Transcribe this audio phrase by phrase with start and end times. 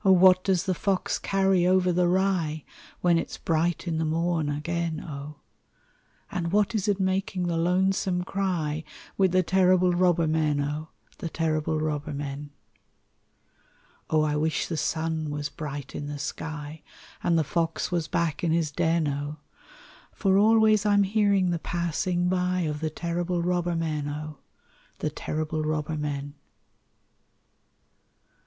[0.03, 2.63] what does the fox carry over the rye
[3.01, 5.35] When it's bright in the morn again, O!
[6.31, 8.83] And what is it making the lonesome cry
[9.15, 10.89] With the terrible robber men, O!
[11.19, 12.49] The terrible robber men.
[14.09, 14.23] O!
[14.23, 16.81] I wish the sun was bright in the sky,
[17.21, 19.37] And the fox was back in his den, O!
[20.13, 24.39] For always I'm hearing the passing by Of the terrible robber men, O!
[24.97, 26.33] The terrible robber men.